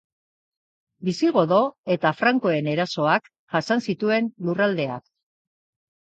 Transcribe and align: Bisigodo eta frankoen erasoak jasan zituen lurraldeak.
Bisigodo 1.09 1.59
eta 1.97 2.13
frankoen 2.21 2.71
erasoak 2.73 3.29
jasan 3.59 3.85
zituen 3.91 4.33
lurraldeak. 4.49 5.07